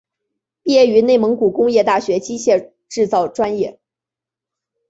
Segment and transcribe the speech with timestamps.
[0.63, 3.79] 毕业于内蒙古工业大学机械制造专业。